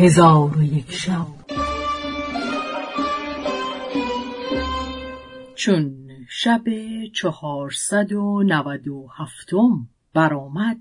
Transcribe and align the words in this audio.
هزار 0.00 0.58
و 0.58 0.62
یک 0.62 0.92
شب. 0.92 1.26
چون 5.54 6.08
شب 6.28 6.62
چهارصد 7.14 8.12
و 8.12 8.42
نود 8.42 8.88
و 8.88 9.08
هفتم 9.16 9.88
برآمد 10.14 10.76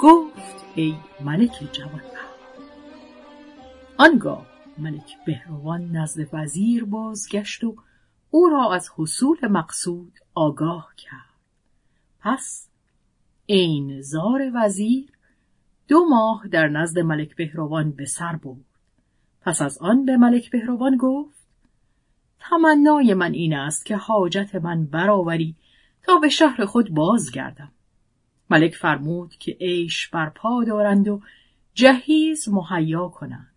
گفت 0.00 0.64
ای 0.74 0.94
ملک 1.20 1.68
جوان 1.72 2.02
آنگاه 3.96 4.46
ملک 4.78 5.16
بهروان 5.26 5.90
نزد 5.90 6.28
وزیر 6.32 6.84
بازگشت 6.84 7.64
و 7.64 7.76
او 8.34 8.48
را 8.48 8.74
از 8.74 8.90
حصول 8.96 9.38
مقصود 9.48 10.12
آگاه 10.34 10.92
کرد. 10.96 11.40
پس 12.20 12.68
این 13.46 14.00
زار 14.00 14.50
وزیر 14.54 15.12
دو 15.88 16.04
ماه 16.10 16.48
در 16.48 16.68
نزد 16.68 16.98
ملک 16.98 17.36
بهروان 17.36 17.90
به 17.90 18.04
سر 18.04 18.36
برد. 18.36 18.64
پس 19.40 19.62
از 19.62 19.78
آن 19.78 20.04
به 20.04 20.16
ملک 20.16 20.50
بهروان 20.50 20.96
گفت 20.96 21.46
تمنای 22.38 23.14
من 23.14 23.32
این 23.32 23.54
است 23.54 23.86
که 23.86 23.96
حاجت 23.96 24.54
من 24.54 24.86
برآوری 24.86 25.54
تا 26.02 26.18
به 26.18 26.28
شهر 26.28 26.64
خود 26.64 26.90
بازگردم. 26.90 27.72
ملک 28.50 28.74
فرمود 28.74 29.34
که 29.34 29.56
عیش 29.60 30.08
برپا 30.08 30.64
دارند 30.64 31.08
و 31.08 31.20
جهیز 31.74 32.48
مهیا 32.48 33.08
کنند. 33.08 33.54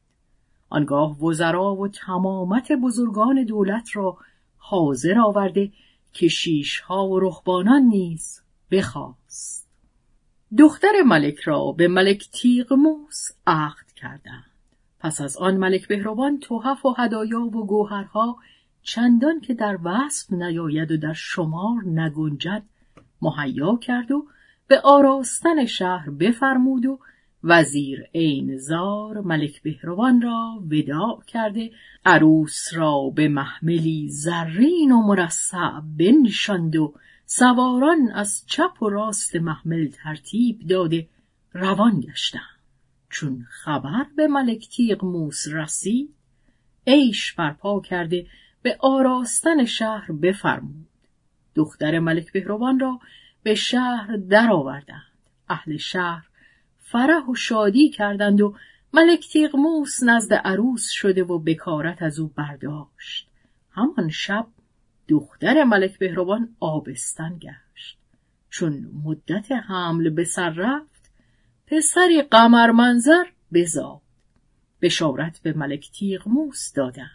آنگاه 0.69 1.23
وزرا 1.23 1.75
و 1.75 1.87
تمامت 1.87 2.71
بزرگان 2.71 3.43
دولت 3.43 3.89
را 3.93 4.17
حاضر 4.57 5.19
آورده 5.19 5.71
ها 6.87 7.07
و 7.07 7.19
رخبانان 7.19 7.81
نیز 7.81 8.41
بخواست. 8.71 9.67
دختر 10.57 11.01
ملک 11.05 11.39
را 11.39 11.71
به 11.71 11.87
ملک 11.87 12.29
تیغموس 12.31 13.31
عقد 13.47 13.91
کردند. 13.95 14.51
پس 14.99 15.21
از 15.21 15.37
آن 15.37 15.57
ملک 15.57 15.87
بهروان 15.87 16.39
توحف 16.39 16.85
و 16.85 16.95
هدایا 16.97 17.41
و 17.41 17.65
گوهرها 17.65 18.37
چندان 18.81 19.41
که 19.41 19.53
در 19.53 19.77
وصف 19.83 20.33
نیاید 20.33 20.91
و 20.91 20.97
در 20.97 21.13
شمار 21.13 21.83
نگنجد 21.85 22.63
مهیا 23.21 23.77
کرد 23.77 24.11
و 24.11 24.27
به 24.67 24.81
آراستن 24.83 25.65
شهر 25.65 26.09
بفرمود 26.09 26.85
و 26.85 26.99
وزیر 27.49 28.03
عین 28.15 28.57
زار 28.57 29.21
ملک 29.21 29.61
بهروان 29.61 30.21
را 30.21 30.63
وداع 30.71 31.21
کرده 31.27 31.71
عروس 32.05 32.73
را 32.73 33.11
به 33.15 33.27
محملی 33.27 34.09
زرین 34.09 34.91
و 34.91 35.01
مرصع 35.01 35.79
بنشاند 35.97 36.75
و 36.75 36.93
سواران 37.25 38.11
از 38.13 38.43
چپ 38.47 38.83
و 38.83 38.89
راست 38.89 39.35
محمل 39.35 39.87
ترتیب 39.87 40.67
داده 40.67 41.07
روان 41.53 41.99
گشتند. 41.99 42.41
چون 43.09 43.45
خبر 43.49 44.05
به 44.15 44.27
ملک 44.27 44.81
موس 45.03 45.47
رسید 45.51 46.13
عیش 46.87 47.33
برپا 47.33 47.81
کرده 47.81 48.27
به 48.61 48.77
آراستن 48.79 49.65
شهر 49.65 50.11
بفرمود. 50.11 50.87
دختر 51.55 51.99
ملک 51.99 52.31
بهروان 52.31 52.79
را 52.79 52.99
به 53.43 53.55
شهر 53.55 54.15
درآوردند. 54.15 55.01
اهل 55.49 55.77
شهر 55.77 56.27
فرح 56.91 57.25
و 57.25 57.35
شادی 57.35 57.89
کردند 57.89 58.41
و 58.41 58.55
ملک 58.93 59.27
تیغموس 59.31 60.03
نزد 60.03 60.33
عروس 60.33 60.89
شده 60.89 61.23
و 61.23 61.39
بکارت 61.39 62.01
از 62.01 62.19
او 62.19 62.27
برداشت. 62.27 63.29
همان 63.71 64.09
شب 64.09 64.47
دختر 65.07 65.63
ملک 65.63 65.99
بهروان 65.99 66.55
آبستن 66.59 67.39
گشت. 67.39 67.97
چون 68.49 68.91
مدت 69.03 69.51
حمل 69.51 70.09
به 70.09 70.23
سر 70.23 70.49
رفت 70.49 71.11
پسری 71.67 72.21
قمر 72.21 72.71
منظر 72.71 73.25
بزاد 73.53 74.01
بشارت 74.81 75.39
به 75.43 75.53
ملک 75.53 75.91
تیغموس 75.91 76.73
دادند. 76.73 77.09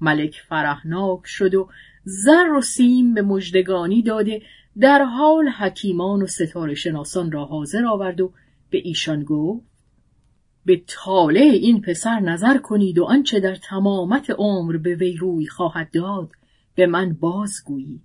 ملک 0.00 0.42
فرحناک 0.48 1.20
شد 1.24 1.54
و 1.54 1.68
زر 2.04 2.48
و 2.48 2.60
سیم 2.60 3.14
به 3.14 3.22
مجدگانی 3.22 4.02
داده 4.02 4.42
در 4.80 5.02
حال 5.02 5.48
حکیمان 5.48 6.22
و 6.22 6.26
ستاره 6.26 6.74
شناسان 6.74 7.32
را 7.32 7.44
حاضر 7.44 7.86
آورد 7.86 8.20
و 8.20 8.32
به 8.70 8.78
ایشان 8.84 9.24
گفت 9.24 9.66
به 10.64 10.82
طالع 10.86 11.40
این 11.40 11.80
پسر 11.80 12.20
نظر 12.20 12.58
کنید 12.58 12.98
و 12.98 13.04
آنچه 13.04 13.40
در 13.40 13.54
تمامت 13.54 14.30
عمر 14.30 14.76
به 14.76 14.94
وی 14.94 15.16
روی 15.16 15.46
خواهد 15.46 15.90
داد 15.90 16.30
به 16.74 16.86
من 16.86 17.12
بازگویید. 17.12 18.02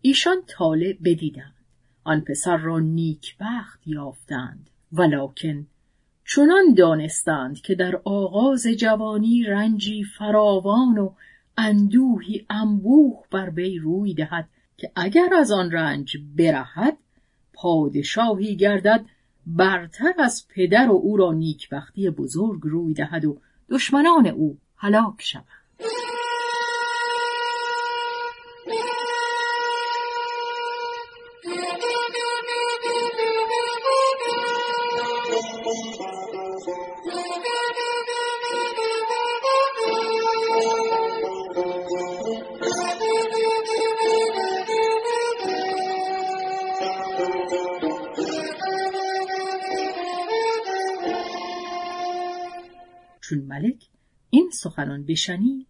ایشان 0.00 0.36
طالع 0.46 0.92
بدیدند. 1.04 1.54
آن 2.04 2.20
پسر 2.20 2.56
را 2.56 2.78
نیکبخت 2.78 3.80
یافتند. 3.86 4.70
ولکن 4.92 5.66
چنان 6.24 6.74
دانستند 6.76 7.60
که 7.60 7.74
در 7.74 8.00
آغاز 8.04 8.66
جوانی 8.66 9.42
رنجی 9.42 10.04
فراوان 10.18 10.98
و 10.98 11.12
اندوهی 11.56 12.46
انبوه 12.50 13.24
بر 13.30 13.50
وی 13.50 13.78
روی 13.78 14.14
دهد 14.14 14.48
که 14.76 14.92
اگر 14.96 15.34
از 15.34 15.50
آن 15.50 15.70
رنج 15.70 16.16
برهد 16.36 16.98
پادشاهی 17.52 18.56
گردد 18.56 19.04
برتر 19.56 20.12
از 20.18 20.46
پدر 20.48 20.88
و 20.88 20.92
او 20.92 21.16
را 21.16 21.32
نیکبختی 21.32 22.10
بزرگ 22.10 22.60
روی 22.62 22.94
دهد 22.94 23.24
و 23.24 23.40
دشمنان 23.68 24.26
او 24.26 24.58
هلاک 24.76 25.22
شوند. 25.22 25.44
چون 53.28 53.38
ملک 53.38 53.84
این 54.30 54.50
سخنان 54.52 55.04
بشنید. 55.04 55.66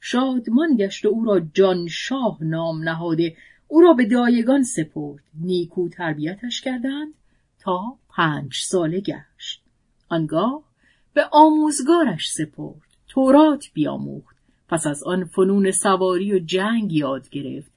شادمان 0.00 0.76
گشت 0.76 1.04
و 1.04 1.08
او 1.08 1.24
را 1.24 1.40
جان 1.40 1.88
شاه 1.88 2.38
نام 2.40 2.88
نهاده. 2.88 3.36
او 3.68 3.80
را 3.80 3.92
به 3.92 4.06
دایگان 4.06 4.62
سپرد. 4.62 5.22
نیکو 5.40 5.88
تربیتش 5.88 6.60
کردند 6.60 7.14
تا 7.58 7.98
پنج 8.08 8.54
ساله 8.54 9.00
گشت. 9.00 9.62
آنگاه 10.08 10.62
به 11.14 11.22
آموزگارش 11.32 12.30
سپرد. 12.30 12.96
تورات 13.08 13.66
بیاموخت. 13.74 14.36
پس 14.68 14.86
از 14.86 15.02
آن 15.02 15.24
فنون 15.24 15.70
سواری 15.70 16.32
و 16.32 16.38
جنگ 16.38 16.92
یاد 16.92 17.28
گرفت. 17.28 17.72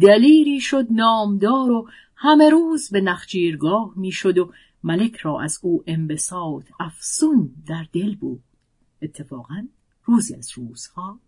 دلیری 0.00 0.60
شد 0.60 0.86
نامدار 0.90 1.70
و 1.70 1.88
همه 2.16 2.50
روز 2.50 2.90
به 2.90 3.00
نخجیرگاه 3.00 3.92
می‌شد 3.96 4.38
و 4.38 4.52
ملک 4.84 5.16
را 5.16 5.40
از 5.40 5.58
او 5.62 5.82
انبساط 5.86 6.64
افسون 6.80 7.50
در 7.66 7.86
دل 7.92 8.16
بود. 8.16 8.42
اتفاقا 9.02 9.68
روزی 10.04 10.34
از 10.34 10.50
روزها 10.54 11.20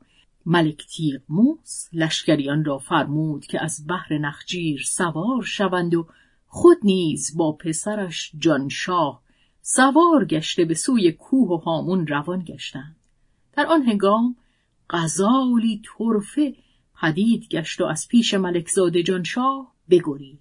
ملک 0.46 0.86
موس 1.28 1.88
لشکریان 1.92 2.64
را 2.64 2.78
فرمود 2.78 3.46
که 3.46 3.64
از 3.64 3.84
بحر 3.88 4.18
نخجیر 4.18 4.82
سوار 4.86 5.42
شوند 5.42 5.94
و 5.94 6.06
خود 6.46 6.76
نیز 6.82 7.36
با 7.36 7.52
پسرش 7.52 8.32
جانشاه 8.38 9.22
سوار 9.62 10.24
گشته 10.24 10.64
به 10.64 10.74
سوی 10.74 11.12
کوه 11.12 11.48
و 11.48 11.56
هامون 11.56 12.06
روان 12.06 12.44
گشتند. 12.44 12.96
در 13.52 13.66
آن 13.66 13.82
هنگام 13.82 14.36
غزالی 14.90 15.82
طرفه 15.98 16.54
پدید 17.00 17.48
گشت 17.48 17.80
و 17.80 17.84
از 17.84 18.08
پیش 18.08 18.34
ملکزاده 18.34 19.02
جانشاه 19.02 19.74
بگرید 19.90 20.38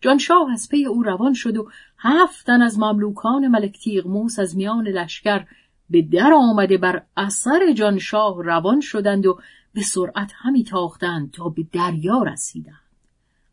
جانشاه 0.00 0.52
از 0.52 0.68
پی 0.68 0.86
او 0.86 1.02
روان 1.02 1.34
شد 1.34 1.56
و 1.56 1.70
هفتن 1.98 2.62
از 2.62 2.78
مملوکان 2.78 3.48
ملک 3.48 3.78
تیغموس 3.78 4.38
از 4.38 4.56
میان 4.56 4.88
لشکر 4.88 5.46
به 5.90 6.02
در 6.02 6.32
آمده 6.32 6.78
بر 6.78 7.02
اثر 7.16 7.72
جانشاه 7.72 8.42
روان 8.42 8.80
شدند 8.80 9.26
و 9.26 9.38
به 9.72 9.82
سرعت 9.82 10.32
همی 10.34 10.64
تاختند 10.64 11.30
تا 11.30 11.48
به 11.48 11.66
دریا 11.72 12.22
رسیدند. 12.22 12.80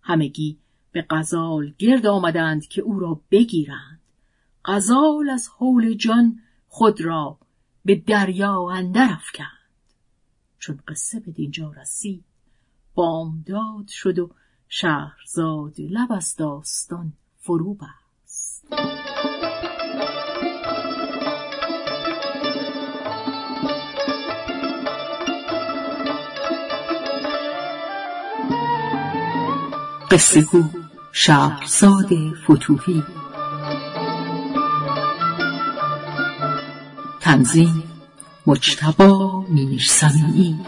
همگی 0.01 0.57
به 0.91 1.05
غزال 1.09 1.73
گرد 1.77 2.05
آمدند 2.05 2.67
که 2.67 2.81
او 2.81 2.99
را 2.99 3.21
بگیرند. 3.31 3.99
غزال 4.65 5.29
از 5.29 5.49
حول 5.57 5.93
جان 5.93 6.39
خود 6.67 7.01
را 7.01 7.37
به 7.85 7.95
دریا 7.95 8.69
اندر 8.71 9.07
افکند. 9.11 9.47
چون 10.59 10.79
قصه 10.87 11.19
به 11.19 11.31
دینجا 11.31 11.71
رسید 11.71 12.23
بامداد 12.95 13.87
شد 13.87 14.19
و 14.19 14.29
شهرزاد 14.67 15.73
لب 15.79 16.11
از 16.11 16.35
داستان 16.35 17.13
فرو 17.37 17.73
بست. 17.73 18.67
قصه 30.11 30.41
گو 30.41 30.63
شهرزاد 31.11 32.09
فتوحی 32.43 33.03
تنظیم 37.21 37.83
مجتبا 38.47 39.45
میرسمی 39.49 40.59